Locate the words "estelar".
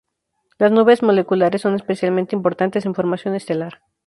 3.35-3.83